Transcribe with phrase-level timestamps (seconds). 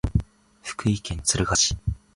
[0.63, 1.77] 福井県敦賀市